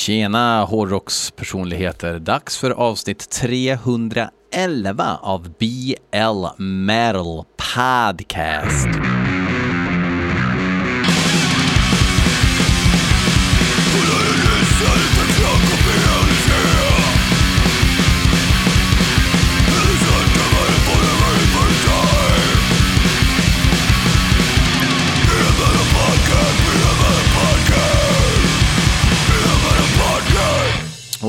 [0.00, 2.18] Tjena hårdrockspersonligheter!
[2.18, 9.19] Dags för avsnitt 311 av BL Metal Podcast.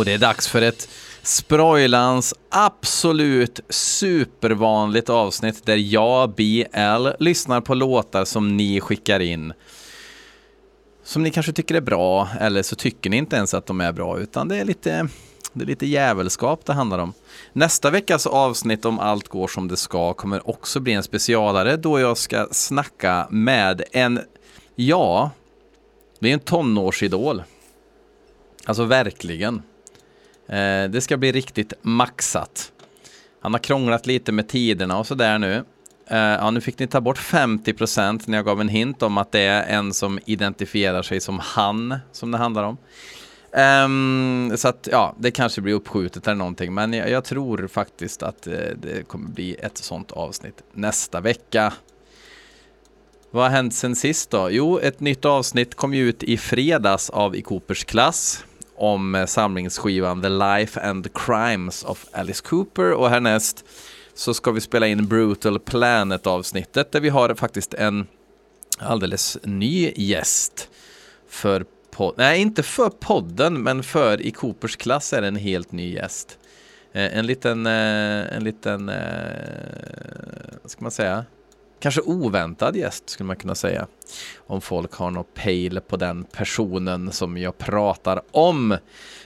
[0.02, 0.90] Och det är dags för ett
[1.24, 9.54] Sproilans absolut supervanligt avsnitt där jag, BL, lyssnar på låtar som ni skickar in.
[11.04, 13.92] Som ni kanske tycker är bra, eller så tycker ni inte ens att de är
[13.92, 15.08] bra, utan det är lite,
[15.54, 17.14] det är lite jävelskap det handlar om.
[17.54, 22.00] Nästa veckas avsnitt om allt går som det ska kommer också bli en specialare då
[22.00, 24.20] jag ska snacka med en,
[24.76, 25.32] ja,
[26.20, 27.44] det är en tonårsidol.
[28.66, 29.62] Alltså verkligen.
[30.52, 32.72] Eh, det ska bli riktigt maxat.
[33.42, 35.64] Han har krånglat lite med tiderna och sådär nu.
[36.08, 39.32] Eh, ja, nu fick ni ta bort 50% när jag gav en hint om att
[39.32, 42.78] det är en som identifierar sig som han, som det handlar om.
[43.54, 48.24] Um, så att ja, det kanske blir uppskjutet eller någonting, men jag, jag tror faktiskt
[48.24, 51.74] att eh, det kommer bli ett sånt avsnitt nästa vecka.
[53.32, 54.48] Vad har hänt sen sist då?
[54.52, 58.46] Jo, ett nytt avsnitt kom ju ut i fredags av I Coopers klass
[58.82, 63.66] om eh, samlingsskivan The Life and Crimes of Alice Cooper och härnäst
[64.14, 68.08] så ska vi spela in Brutal Planet avsnittet där vi har faktiskt en
[68.78, 70.70] alldeles ny gäst
[71.30, 71.66] för
[72.18, 76.38] Nej, inte för podden, men för i Coopers klass är det en helt ny gäst.
[76.94, 78.92] Eh, en liten, eh, en liten,
[80.62, 81.26] vad ska man säga?
[81.82, 83.88] Kanske oväntad gäst skulle man kunna säga.
[84.38, 88.78] Om folk har något pejl på den personen som jag pratar om.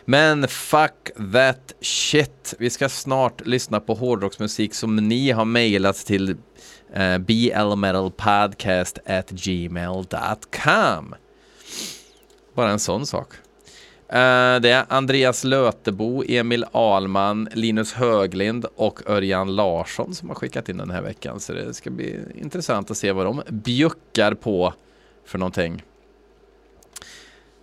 [0.05, 2.53] Men fuck that shit.
[2.59, 6.37] Vi ska snart lyssna på hårdrocksmusik som ni har mejlat till
[6.93, 11.15] eh, blmetalpodcast at gmail.com.
[12.55, 13.33] Bara en sån sak.
[14.07, 20.69] Eh, det är Andreas Lötebo, Emil Alman, Linus Höglind och Örjan Larsson som har skickat
[20.69, 21.39] in den här veckan.
[21.39, 24.73] Så det ska bli intressant att se vad de bjuckar på
[25.25, 25.83] för någonting.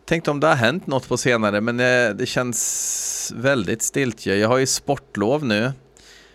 [0.05, 4.37] Tänkte om det har hänt något på senare, men eh, det, känns väldigt stiltje.
[4.37, 5.73] Jag har ju sportlov nu,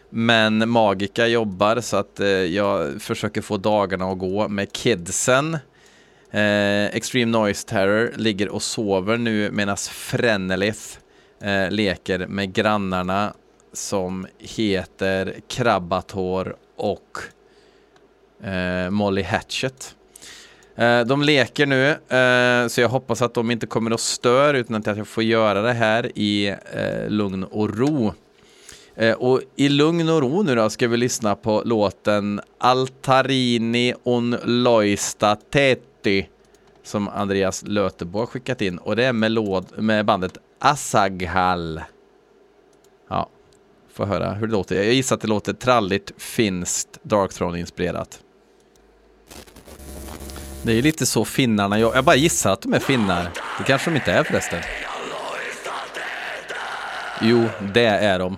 [0.10, 5.58] men Magica jobbar så att eh, jag försöker få dagarna att gå med kidsen.
[6.32, 10.98] Eh, Extreme Noise Terror ligger och sover nu medan Frenelith
[11.42, 13.34] eh, leker med grannarna
[13.74, 17.18] som heter Krabbator och
[18.44, 19.96] eh, Molly Hatchet.
[20.76, 24.76] Eh, de leker nu, eh, så jag hoppas att de inte kommer att störa utan
[24.76, 28.14] att jag får göra det här i eh, lugn och ro.
[29.18, 35.36] Och i lugn och ro nu då ska vi lyssna på låten Altarini on loista
[35.36, 36.30] Tete 80
[36.84, 41.82] som Andreas Lötebo har skickat in och det är melod med bandet Asaghal.
[43.10, 43.30] Ja,
[43.94, 44.76] får höra hur det låter.
[44.76, 48.20] Jag gissar att det låter tralligt, finskt, Darkthrone-inspirerat.
[50.64, 53.24] Det är lite så finnarna, jag, jag bara gissar att de är finnar.
[53.58, 54.60] Det kanske de inte är förresten.
[57.22, 58.38] Jo, det är de.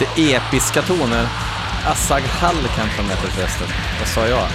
[0.00, 1.28] Lite episka toner.
[1.86, 3.66] Assag Hall kanske de heter förresten.
[3.98, 4.48] Vad sa jag?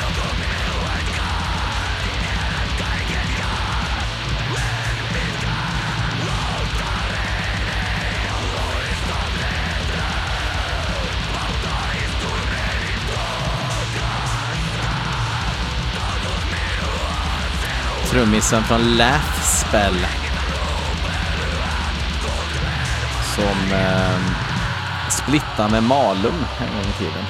[18.09, 20.07] Trummisen från Laugh Spell.
[23.35, 23.73] Som...
[23.73, 24.34] Eh,
[25.27, 27.23] splitta med Malung en gång i tiden.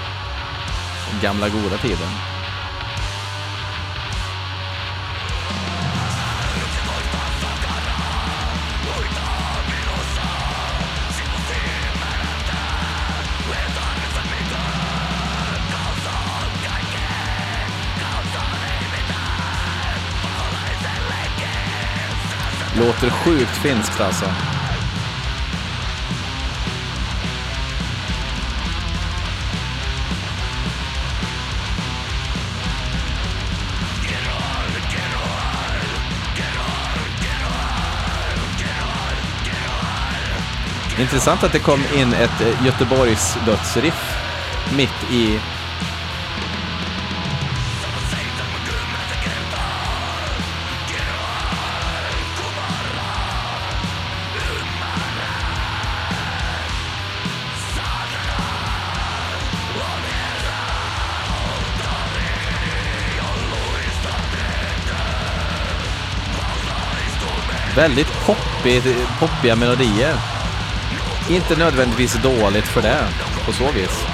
[1.11, 2.07] Den gamla goda tiden.
[22.79, 24.54] Låter sjukt finskt alltså.
[40.99, 44.15] Intressant att det kom in ett eh, Göteborgs dödsriff
[44.77, 45.39] mitt i
[67.75, 70.34] Väldigt poppig, eh, poppiga melodier.
[71.29, 73.07] Inte nödvändigtvis dåligt för det,
[73.45, 74.05] på så vis.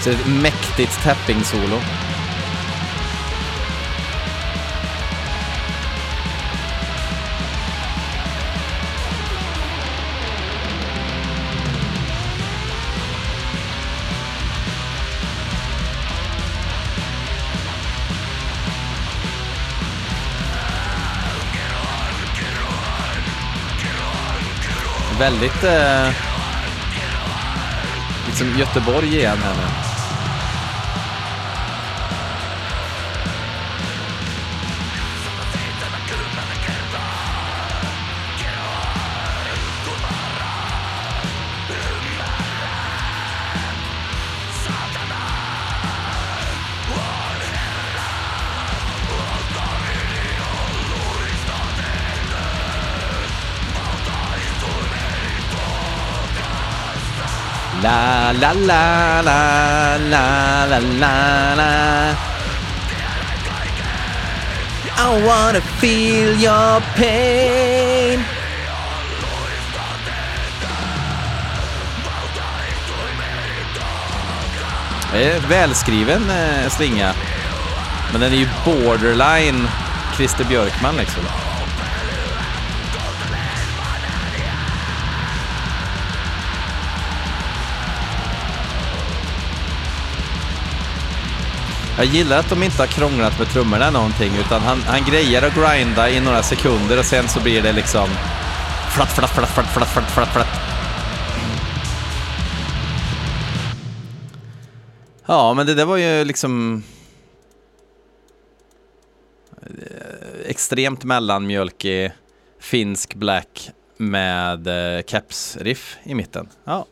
[0.00, 1.80] Så ett mäktigt tapping-solo.
[25.20, 25.64] Väldigt...
[25.64, 26.08] Eh,
[28.26, 29.89] liksom Göteborg igen här nu.
[58.32, 62.16] La la la la la la la la
[64.96, 68.24] I wanna feel your pain
[75.12, 77.14] Det är välskriven eh, slinga.
[78.12, 79.68] Men den är ju borderline
[80.16, 81.22] Christer Björkman liksom.
[92.00, 95.54] Jag gillar att de inte har krånglat med trummorna någonting utan han, han grejer att
[95.54, 98.08] grinda i några sekunder och sen så blir det liksom
[98.94, 100.48] flatt, flatt, flatt, flatt, flatt, flatt, flatt, flatt.
[105.26, 106.82] Ja, men det där var ju liksom
[109.62, 112.12] eh, extremt mellanmjölkig
[112.60, 116.48] finsk black med eh, caps-riff i mitten.
[116.64, 116.86] Ja,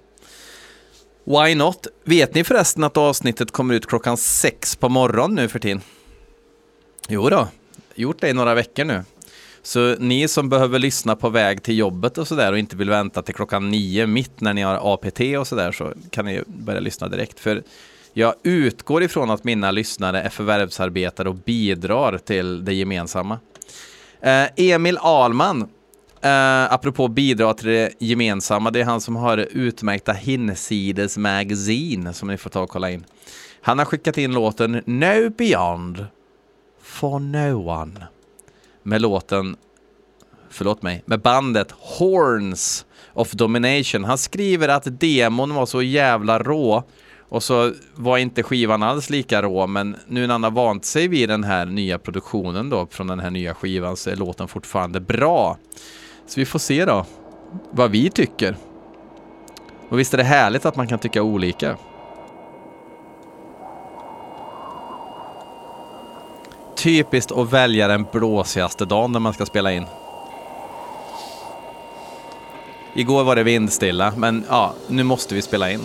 [1.28, 1.86] Why not?
[2.04, 5.80] Vet ni förresten att avsnittet kommer ut klockan sex på morgonen nu för tiden?
[7.08, 7.48] Jo då,
[7.94, 9.04] gjort det i några veckor nu.
[9.62, 13.22] Så ni som behöver lyssna på väg till jobbet och sådär och inte vill vänta
[13.22, 17.08] till klockan nio mitt när ni har APT och sådär så kan ni börja lyssna
[17.08, 17.40] direkt.
[17.40, 17.62] För
[18.12, 23.38] jag utgår ifrån att mina lyssnare är förvärvsarbetare och bidrar till det gemensamma.
[24.20, 25.68] Eh, Emil Alman
[26.24, 32.28] Uh, apropå bidra till det gemensamma, det är han som har utmärkta Hinsides Magazine som
[32.28, 33.04] ni får ta och kolla in.
[33.62, 36.06] Han har skickat in låten No Beyond
[36.82, 38.06] for No One
[38.82, 39.56] med låten,
[40.50, 44.04] förlåt mig, med bandet Horns of Domination.
[44.04, 46.82] Han skriver att demon var så jävla rå
[47.28, 51.08] och så var inte skivan alls lika rå, men nu när han har vant sig
[51.08, 55.00] vid den här nya produktionen då från den här nya skivan så är låten fortfarande
[55.00, 55.58] bra.
[56.28, 57.04] Så vi får se då
[57.70, 58.56] vad vi tycker.
[59.88, 61.76] Och visst är det härligt att man kan tycka olika.
[66.76, 69.86] Typiskt att välja den blåsigaste dagen när man ska spela in.
[72.94, 75.80] Igår var det vindstilla, men ja, nu måste vi spela in.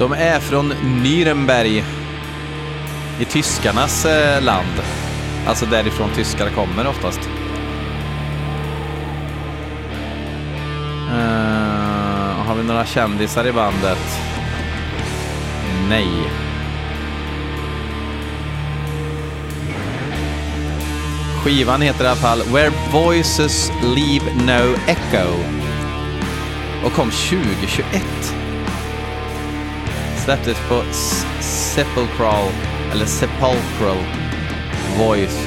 [0.00, 1.84] De är från Nürnberg
[3.18, 4.82] i tyskarnas eh, land.
[5.46, 7.20] Alltså därifrån tyskar kommer oftast.
[11.08, 14.20] Uh, har vi några kändisar i bandet?
[15.88, 16.30] Nej.
[21.44, 25.28] Skivan heter i alla fall Where Voices Leave No Echo
[26.84, 28.39] och kom 2021
[30.24, 30.82] släpptes på
[31.40, 32.48] Sepulchral,
[32.92, 33.96] eller Sepulchral
[34.98, 35.46] Voice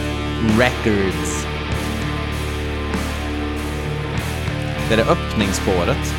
[0.60, 1.48] Records.
[4.88, 6.13] Det är det öppningsspåret.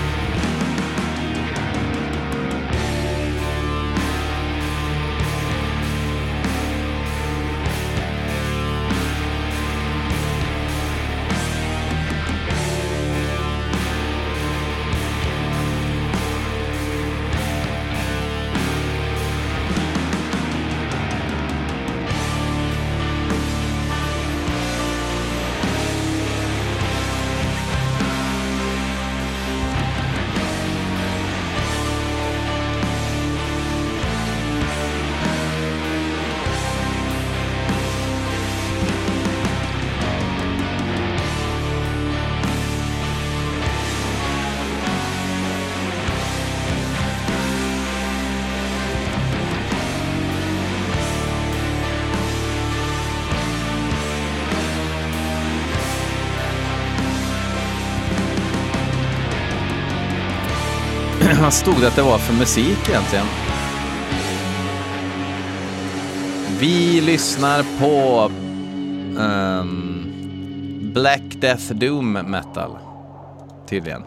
[61.44, 63.26] Vad stod det att det var för musik egentligen?
[66.60, 68.30] Vi lyssnar på
[69.20, 72.78] um, Black Death Doom Metal,
[73.66, 74.02] tydligen.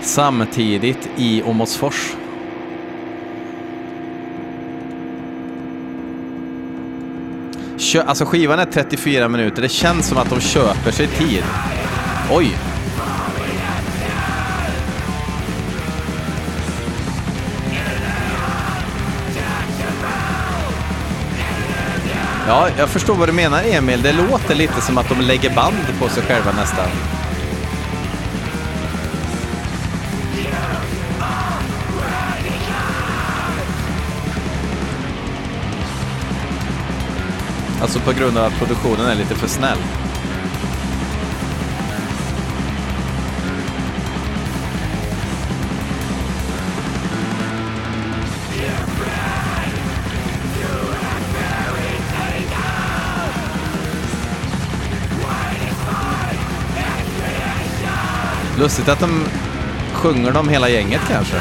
[0.00, 2.21] Samtidigt i Åmotfors.
[7.92, 9.62] Kö alltså skivan är 34 minuter.
[9.62, 11.44] Det känns som att de köper sig tid.
[12.30, 12.56] Oj!
[22.46, 24.02] Ja, jag förstår vad du menar Emil.
[24.02, 27.21] Det låter lite som att de lägger band på sig själva nästan.
[37.82, 39.78] Alltså på grund av att produktionen är lite för snäll.
[58.58, 59.24] Lustigt att de
[59.92, 61.36] sjunger dem hela gänget kanske.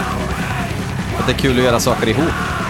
[1.19, 2.61] Att det är kul att göra saker ihop.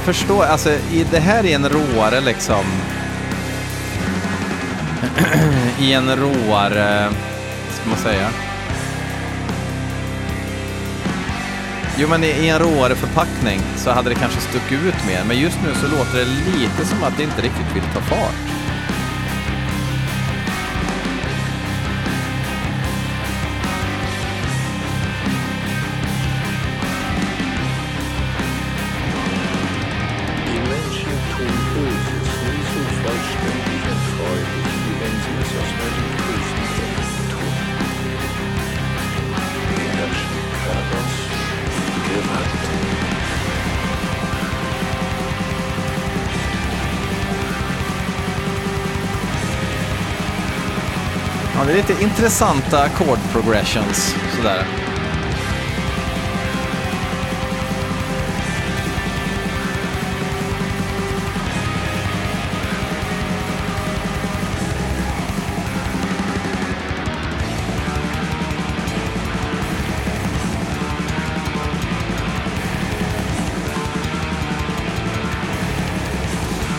[0.00, 2.64] Jag förstår, alltså i, det här är en råare liksom...
[5.80, 7.08] I en råare...
[7.66, 8.28] Vad ska man säga?
[11.96, 15.24] Jo, men i, i en råare förpackning så hade det kanske stuckit ut mer.
[15.24, 18.59] Men just nu så låter det lite som att det inte riktigt vill ta fart.
[51.90, 54.64] Lite intressanta chord progressions sådär.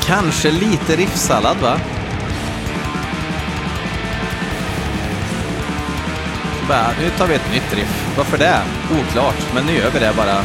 [0.06, 2.01] Kanske lite riffsallad va?
[6.72, 8.16] Bara, nu tar vi ett nytt riff.
[8.18, 8.62] Varför det?
[9.00, 10.42] Oklart, men nu gör vi det bara.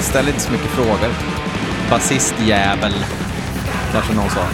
[0.00, 1.10] Ställ inte så mycket frågor.
[1.90, 2.94] Basistjävel,
[3.92, 4.44] kanske någon sa.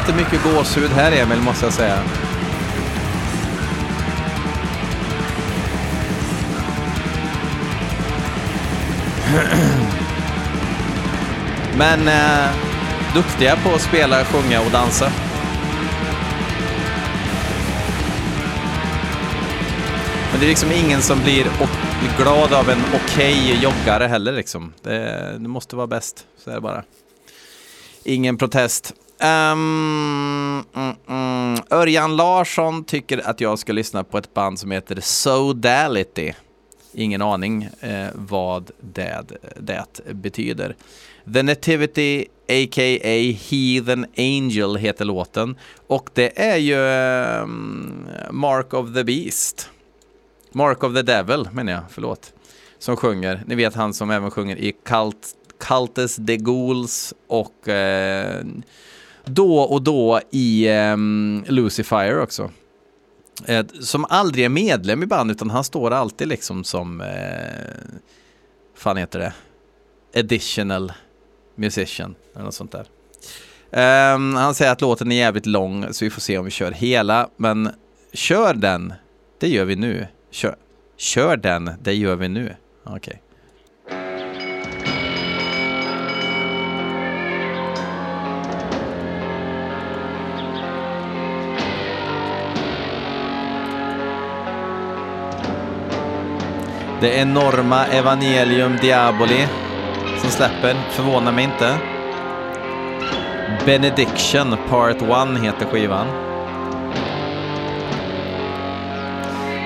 [0.00, 1.98] Inte mycket gåshud här Emil, måste jag säga.
[11.78, 12.50] Men eh,
[13.14, 15.12] duktiga på att spela, sjunga och dansa.
[20.30, 21.46] Men det är liksom ingen som blir
[22.18, 24.32] glad av en okej okay joggare heller.
[24.32, 24.72] Liksom.
[24.82, 26.84] Det, det måste vara bäst, så är det bara.
[28.04, 28.94] Ingen protest.
[29.20, 31.58] Um, mm, mm.
[31.70, 36.32] Örjan Larsson tycker att jag ska lyssna på ett band som heter Sodality.
[36.92, 39.22] Ingen aning eh, vad det,
[39.56, 40.76] det betyder.
[41.34, 43.36] The Nativity, a.k.a.
[43.50, 45.56] Heathen Angel heter låten.
[45.86, 47.46] Och det är ju eh,
[48.30, 49.70] Mark of the Beast.
[50.52, 52.32] Mark of the Devil menar jag, förlåt.
[52.78, 53.42] Som sjunger.
[53.46, 58.44] Ni vet han som även sjunger i Cult, Cultus de Ghouls och eh,
[59.26, 62.50] då och då i um, Lucifer också.
[63.44, 67.06] Eh, som aldrig är medlem i band utan han står alltid liksom som, eh,
[68.74, 69.32] fan heter det,
[70.20, 70.92] additional
[71.54, 72.86] musician eller något sånt där.
[74.14, 76.72] Um, han säger att låten är jävligt lång så vi får se om vi kör
[76.72, 77.28] hela.
[77.36, 77.70] Men
[78.12, 78.94] kör den,
[79.40, 80.06] det gör vi nu.
[80.30, 80.56] Kör,
[80.96, 82.56] kör den, det gör vi nu.
[82.84, 82.96] Okej.
[82.96, 83.25] Okay.
[97.06, 99.48] Det enorma Evangelium Diaboli
[100.20, 101.78] som släpper, förvånar mig inte.
[103.66, 106.06] Benediction Part 1 heter skivan.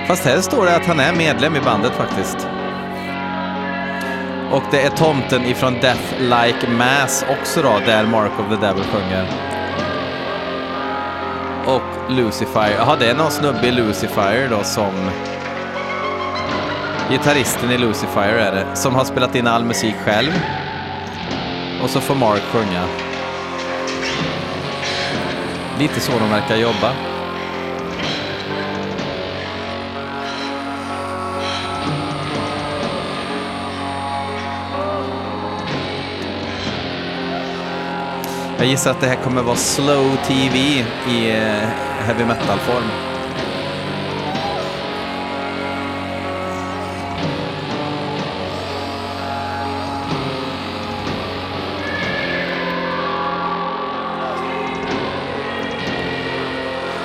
[0.07, 2.47] Fast här står det att han är medlem i bandet faktiskt.
[4.51, 8.83] Och det är tomten ifrån Death Like Mass också då, där Mark of the Devil
[8.83, 9.27] sjunger.
[11.65, 14.91] Och Lucifer, jaha det är någon snubbe i Lucifer då som
[17.11, 20.31] Gitarristen i Lucifer är det, som har spelat in all musik själv.
[21.83, 22.87] Och så får Mark sjunga.
[25.79, 26.93] Lite så de verkar jobba.
[38.57, 40.57] Jag gissar att det här kommer vara slow TV
[41.09, 41.67] i eh,
[42.05, 43.10] heavy metal-form.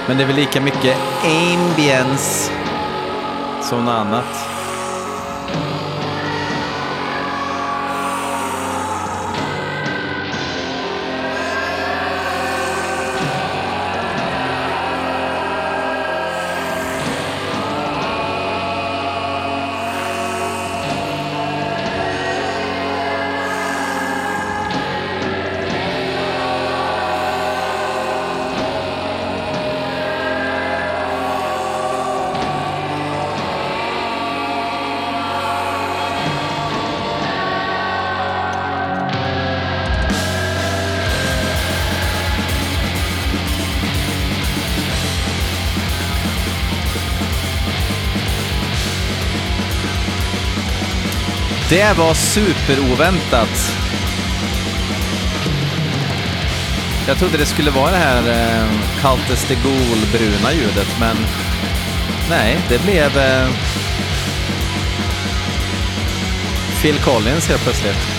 [0.09, 2.53] Men det är väl lika mycket ambience
[3.62, 4.45] som något annat.
[51.77, 53.77] Det var superoväntat.
[57.09, 61.17] Jag trodde det skulle vara det här eh, Cultus de Gaulle-bruna ljudet, men
[62.31, 63.49] nej, det blev eh,
[66.83, 68.17] Phil Collins helt plötsligt.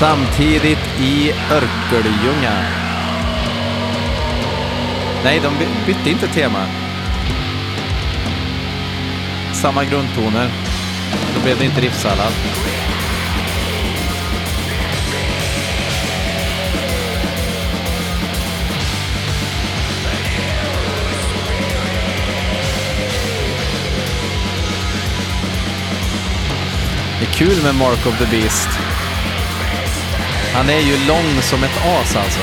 [0.00, 2.64] Samtidigt i Örkelljunga.
[5.24, 5.52] Nej, de
[5.86, 6.66] bytte inte tema.
[9.52, 10.50] Samma grundtoner.
[11.34, 12.32] Då blev det inte riffsallad.
[27.20, 28.89] Det är kul med Mark of the Beast.
[30.54, 32.40] Han är ju lång som ett as alltså.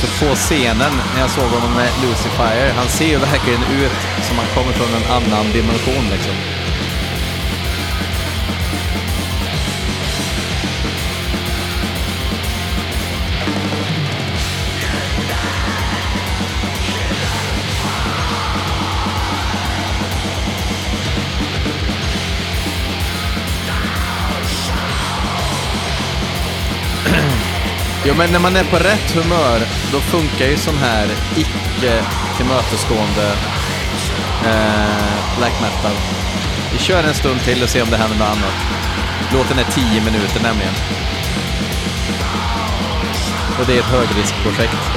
[0.00, 4.36] Så på scenen när jag såg honom med Lucifer, han ser ju verkligen ut som
[4.38, 6.55] han kommer från en annan dimension liksom.
[28.08, 29.60] Jo, men när man är på rätt humör,
[29.92, 32.04] då funkar ju sån här icke
[32.36, 33.28] tillmötesgående
[34.44, 35.96] eh, black metal.
[36.72, 38.54] Vi kör en stund till och ser om det händer något annat.
[39.32, 40.74] Låten är 10 minuter nämligen.
[43.58, 44.95] Och det är ett högriskprojekt.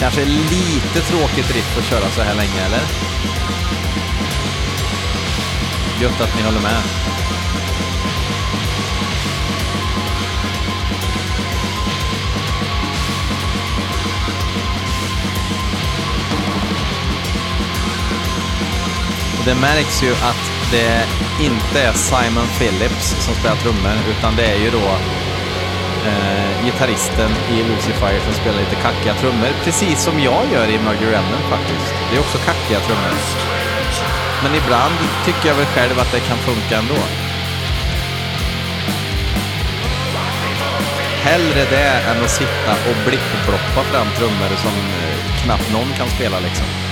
[0.00, 2.80] Kanske lite tråkigt riff att köra så här länge, eller?
[6.00, 6.82] Gött att ni håller med.
[19.38, 21.06] Och det märks ju att det
[21.40, 24.86] inte är Simon Phillips som spelar trummor, utan det är ju då
[26.08, 31.10] eh, gitarristen i Lucifer som spelar lite kackiga trummor, precis som jag gör i Murder
[31.14, 31.94] Remnant faktiskt.
[32.10, 33.14] Det är också kackiga trummor.
[34.42, 37.00] Men ibland tycker jag väl själv att det kan funka ändå.
[41.22, 46.40] Hellre det än att sitta och blippbloppa fram trummor som eh, knappt någon kan spela
[46.40, 46.87] liksom.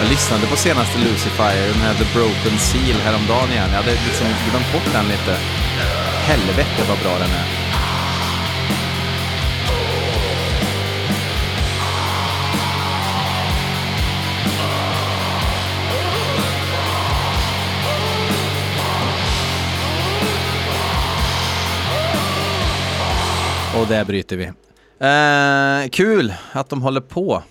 [0.00, 3.68] Jag lyssnade på senaste Lucifer, den här The Broken Seal häromdagen igen.
[3.70, 5.36] Jag hade liksom glömt bort den lite.
[6.26, 7.46] Helvete vad bra den är.
[23.80, 24.44] Och där bryter vi.
[25.06, 27.42] Eh, kul att de håller på.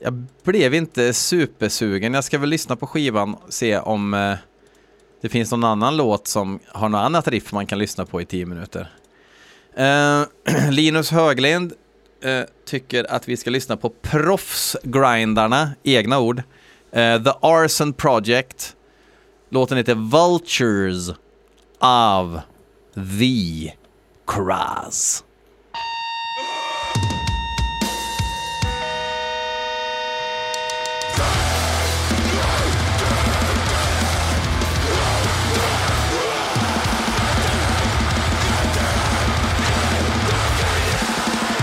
[0.00, 2.14] Jag blev inte supersugen.
[2.14, 4.34] Jag ska väl lyssna på skivan och se om eh,
[5.20, 8.24] det finns någon annan låt som har något annat riff man kan lyssna på i
[8.24, 8.92] tio minuter.
[9.76, 10.22] Eh,
[10.70, 11.72] Linus Höglind
[12.22, 16.42] eh, tycker att vi ska lyssna på proffsgrindarna, egna ord.
[16.92, 18.76] Eh, The Arson Project.
[19.50, 21.08] Låten heter Vultures
[21.80, 22.40] of
[22.94, 23.72] the
[24.26, 25.24] Cross.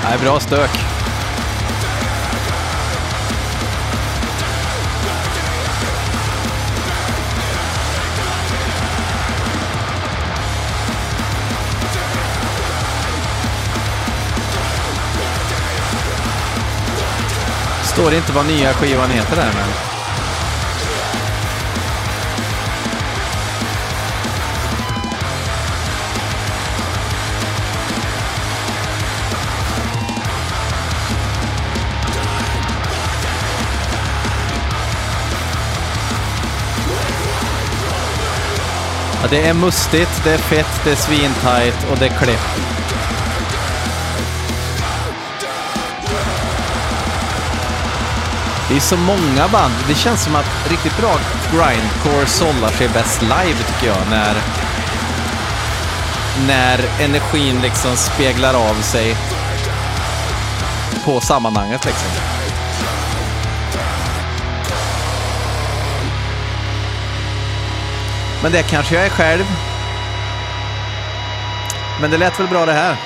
[0.10, 0.70] Nej, bra stök.
[17.84, 19.95] Står det inte vad nya skivan heter där men.
[39.26, 42.40] Ja, det är mustigt, det är fett, det är svintajt och det är klipp.
[48.70, 49.74] Det är så många band.
[49.88, 51.18] Det känns som att riktigt bra
[51.52, 54.10] grindcore sållar sig bäst live tycker jag.
[54.10, 54.36] När,
[56.48, 59.16] när energin liksom speglar av sig
[61.06, 62.35] på sammanhanget liksom.
[68.46, 69.44] Men det kanske jag är själv.
[72.02, 72.98] Men det lät väl bra det här.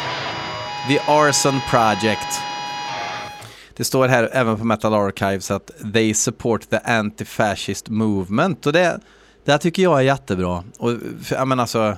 [0.88, 2.41] The Arson Project.
[3.78, 8.65] Det står här även på Metal Archives att they support the anti-fascist movement.
[8.65, 8.99] Och det,
[9.45, 10.63] det här tycker jag är jättebra.
[10.80, 10.91] Och,
[11.23, 11.97] för, jag menar alltså,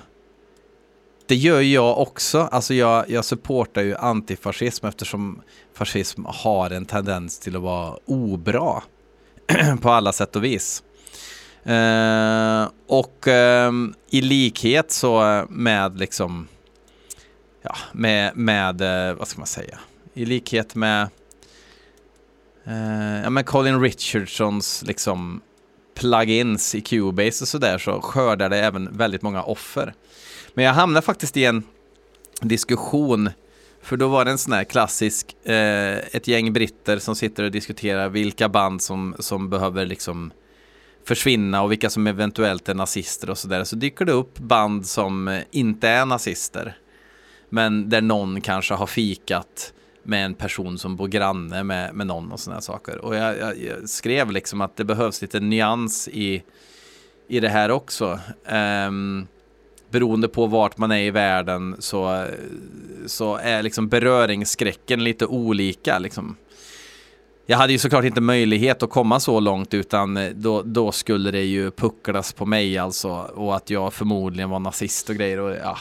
[1.28, 2.50] det gör jag också.
[2.52, 5.42] Alltså jag, jag supportar ju antifascism eftersom
[5.74, 8.82] fascism har en tendens till att vara obra
[9.82, 10.84] på alla sätt och vis.
[11.64, 16.48] Eh, och ehm, i likhet så eh, med liksom,
[17.62, 19.80] ja, med, med, eh, vad ska man säga,
[20.14, 21.10] i likhet med,
[23.24, 25.42] ja men Colin Richardsons liksom
[25.96, 29.94] plugins i Cubase och sådär så skördar det även väldigt många offer.
[30.54, 31.64] Men jag hamnade faktiskt i en
[32.42, 33.30] diskussion
[33.82, 38.10] för då var det en sån här klassisk, ett gäng britter som sitter och diskuterar
[38.10, 40.32] vilka band som, som behöver liksom
[41.04, 45.42] försvinna och vilka som eventuellt är nazister och sådär så dyker det upp band som
[45.52, 46.78] inte är nazister.
[47.50, 52.32] Men där någon kanske har fikat med en person som bor granne med, med någon
[52.32, 52.98] och sådana saker.
[52.98, 56.44] Och jag, jag, jag, skrev liksom att det behövs lite nyans i,
[57.28, 58.20] i det här också.
[58.88, 59.28] Um,
[59.90, 62.28] beroende på vart man är i världen så,
[63.06, 66.00] så är liksom beröringsskräcken lite olika.
[66.00, 66.36] Liksom.
[67.52, 71.32] Jag hade ju såklart inte möjlighet att komma så långt utan eh, då, då skulle
[71.32, 75.40] det ju pucklas på mig alltså och att jag förmodligen var nazist och grejer.
[75.40, 75.78] Och, ja.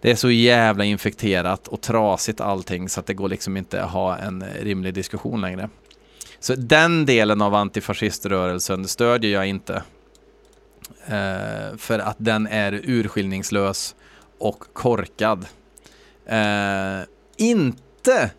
[0.00, 3.90] Det är så jävla infekterat och trasigt allting så att det går liksom inte att
[3.90, 5.68] ha en eh, rimlig diskussion längre.
[6.40, 9.82] Så den delen av antifasciströrelsen stödjer jag inte.
[11.06, 13.94] Eh, för att den är urskiljningslös
[14.38, 15.46] och korkad.
[16.26, 17.00] Eh,
[17.36, 18.30] inte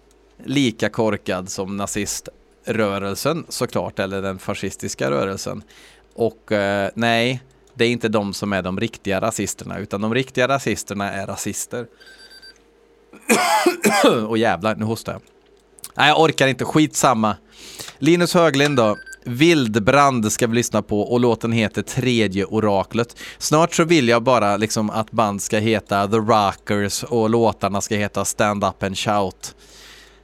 [0.45, 5.63] lika korkad som naziströrelsen såklart, eller den fascistiska rörelsen.
[6.15, 7.41] Och eh, nej,
[7.73, 11.87] det är inte de som är de riktiga rasisterna, utan de riktiga rasisterna är rasister.
[14.27, 15.21] och jävlar, nu hostar jag.
[15.95, 16.65] Nej, jag orkar inte.
[16.65, 17.35] Skitsamma.
[17.99, 18.97] Linus Höglind då.
[19.23, 23.17] Vildbrand ska vi lyssna på och låten heter Tredje oraklet.
[23.37, 27.95] Snart så vill jag bara liksom att band ska heta The Rockers och låtarna ska
[27.95, 29.55] heta Stand Up and Shout.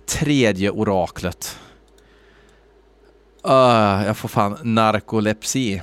[0.07, 1.59] Tredje oraklet.
[3.47, 5.81] Uh, jag får fan narkolepsi.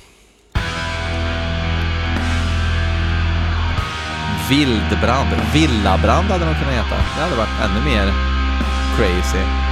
[4.49, 5.29] Vildbrand.
[5.53, 6.95] Villabrand hade de kunnat heta.
[7.15, 8.13] Det hade varit ännu mer
[8.97, 9.62] crazy.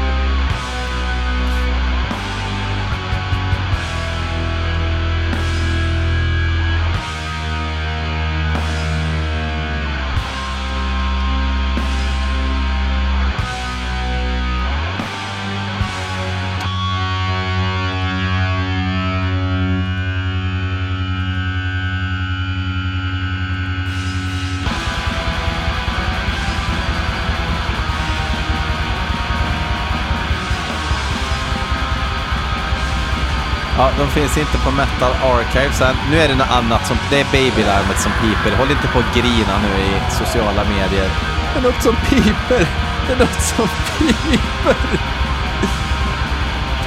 [34.12, 35.96] Finns inte på Metal Archives än.
[36.12, 36.98] Nu är det något annat som...
[37.10, 38.58] Det är babylarmet som piper.
[38.58, 41.10] Håll inte på att grina nu i sociala medier.
[41.54, 42.68] Det är något som piper.
[43.08, 45.00] Det är något som piper.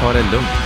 [0.01, 0.65] Ta det lugnt.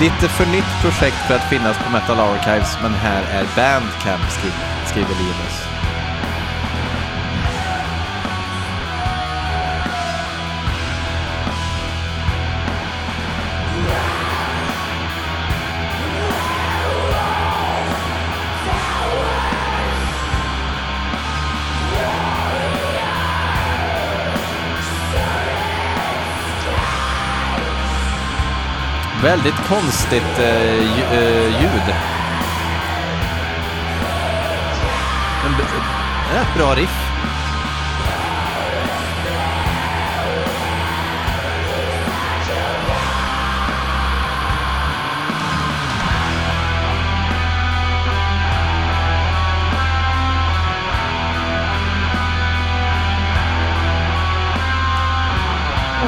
[0.00, 4.30] Lite för nytt projekt för att finnas på Metal Archives, men här är Bandcamp,
[4.86, 5.67] skriver Linus.
[29.22, 31.94] Väldigt konstigt eh, eh ljud.
[35.44, 35.52] En
[36.36, 37.08] äh, bra riff.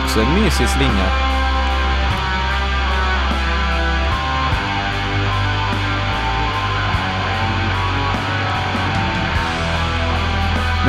[0.05, 1.30] Också en mysig slinga.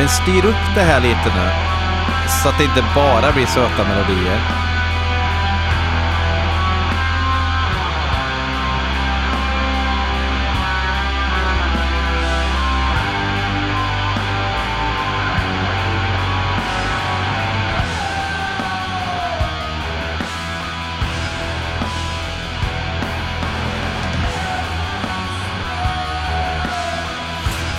[0.01, 1.49] Men styr upp det här lite nu.
[2.43, 4.41] Så att det inte bara blir söta melodier.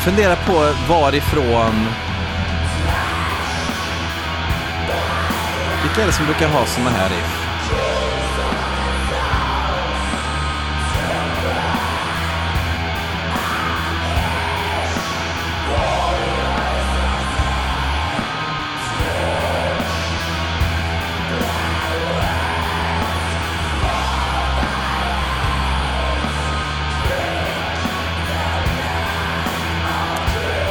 [0.05, 1.87] Fundera på varifrån
[5.93, 7.49] Vilka är det som brukar ha såna här riff?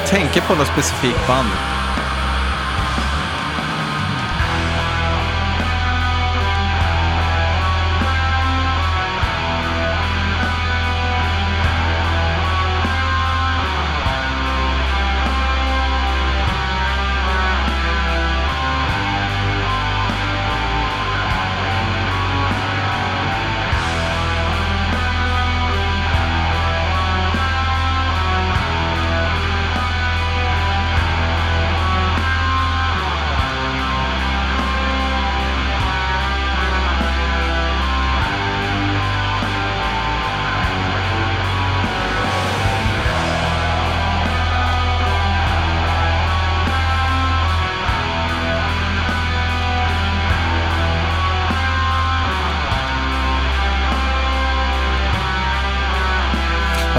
[0.10, 1.81] Tänker på något specifikt band.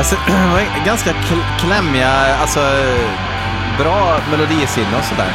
[0.02, 0.16] Alltså,
[0.86, 1.14] ganska
[1.58, 2.60] klämmiga, alltså
[3.78, 5.32] bra melodisinne och sådär.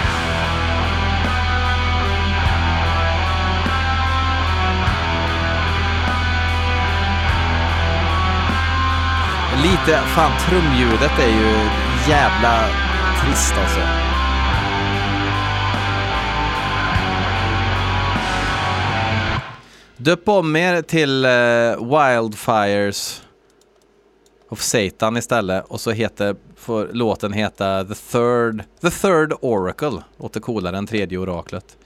[9.64, 11.70] Lite, fan trumljudet är ju
[12.10, 12.66] jävla
[13.24, 13.80] trist alltså.
[19.98, 23.22] Döp om er till uh, Wildfires
[24.50, 30.04] of Satan istället och så heter, får låten heta The Third, The Third Oracle.
[30.18, 31.78] Låter coolare än tredje oraklet.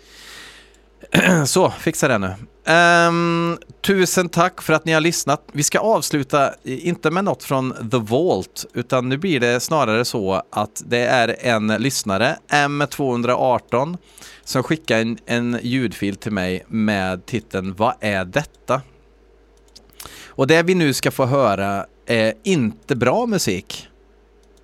[1.46, 2.36] så, fixa det nu.
[2.66, 5.44] Um, tusen tack för att ni har lyssnat.
[5.52, 10.42] Vi ska avsluta, inte med något från The Vault, utan nu blir det snarare så
[10.50, 13.98] att det är en lyssnare, M218,
[14.44, 18.82] som skickar en, en ljudfil till mig med titeln Vad är detta?
[20.26, 23.88] Och det vi nu ska få höra eh, inte bra musik.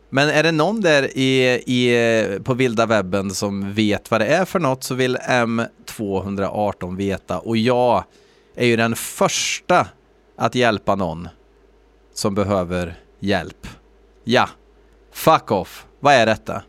[0.10, 4.25] Men är det någon där i, i, eh, på vilda webben som vet vad det
[4.25, 7.39] är för något så vill M218 veta.
[7.39, 8.03] Och jag
[8.55, 9.88] är ju den första
[10.36, 11.27] att hjälpa någon
[12.13, 13.67] som behöver hjälp.
[14.23, 14.49] Ja,
[15.13, 15.86] fuck off.
[15.99, 16.63] Vad är detta?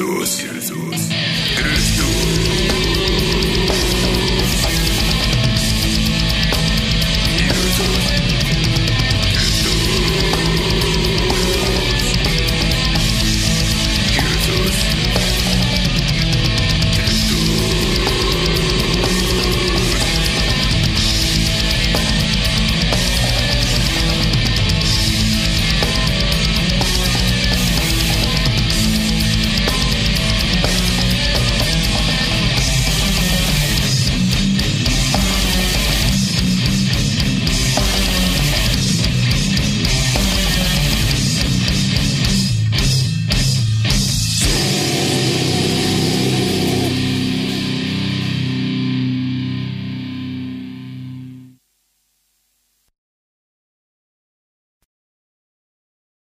[0.00, 0.59] Jesus.